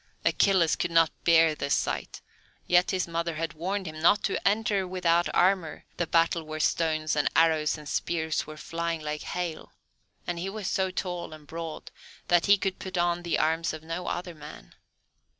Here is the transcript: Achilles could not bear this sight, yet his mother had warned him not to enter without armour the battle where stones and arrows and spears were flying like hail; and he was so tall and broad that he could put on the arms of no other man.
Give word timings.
Achilles 0.25 0.75
could 0.75 0.89
not 0.89 1.11
bear 1.23 1.53
this 1.53 1.75
sight, 1.75 2.21
yet 2.65 2.89
his 2.89 3.07
mother 3.07 3.35
had 3.35 3.53
warned 3.53 3.85
him 3.85 3.99
not 4.01 4.23
to 4.23 4.47
enter 4.47 4.87
without 4.87 5.29
armour 5.31 5.85
the 5.97 6.07
battle 6.07 6.41
where 6.41 6.59
stones 6.59 7.15
and 7.15 7.29
arrows 7.35 7.77
and 7.77 7.87
spears 7.87 8.47
were 8.47 8.57
flying 8.57 9.01
like 9.01 9.21
hail; 9.21 9.73
and 10.25 10.39
he 10.39 10.49
was 10.49 10.67
so 10.67 10.89
tall 10.89 11.33
and 11.33 11.45
broad 11.45 11.91
that 12.29 12.47
he 12.47 12.57
could 12.57 12.79
put 12.79 12.97
on 12.97 13.21
the 13.21 13.37
arms 13.37 13.73
of 13.73 13.83
no 13.83 14.07
other 14.07 14.33
man. 14.33 14.73